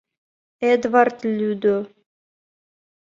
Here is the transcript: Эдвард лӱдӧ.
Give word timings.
Эдвард 0.71 1.17
лӱдӧ. 1.35 1.77